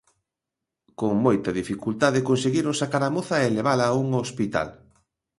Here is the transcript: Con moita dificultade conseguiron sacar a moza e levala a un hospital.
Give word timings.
Con 0.99 1.13
moita 1.25 1.51
dificultade 1.61 2.27
conseguiron 2.29 2.73
sacar 2.81 3.03
a 3.05 3.13
moza 3.15 3.35
e 3.45 3.47
levala 3.57 3.85
a 3.87 3.97
un 4.03 4.07
hospital. 4.21 4.67